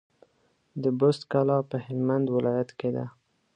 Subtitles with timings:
[0.83, 3.05] د بُست کلا په هلمند ولايت کي ده